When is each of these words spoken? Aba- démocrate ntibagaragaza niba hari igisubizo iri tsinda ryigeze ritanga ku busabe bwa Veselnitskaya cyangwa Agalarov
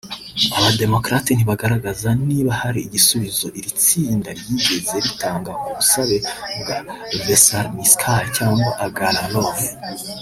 Aba- 0.57 0.75
démocrate 0.83 1.29
ntibagaragaza 1.33 2.09
niba 2.27 2.51
hari 2.61 2.79
igisubizo 2.87 3.47
iri 3.59 3.71
tsinda 3.81 4.29
ryigeze 4.39 4.95
ritanga 5.05 5.51
ku 5.61 5.67
busabe 5.77 6.17
bwa 6.59 6.77
Veselnitskaya 7.25 8.25
cyangwa 8.37 8.69
Agalarov 8.85 9.55